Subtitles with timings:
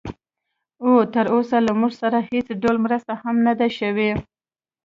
[0.83, 4.11] او تراوسه له موږ سره هېڅ ډول مرسته هم نه ده شوې